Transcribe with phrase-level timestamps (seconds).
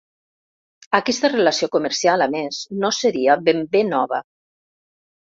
[0.99, 4.21] Aquesta relació comercial, a més, no seria ben bé nova.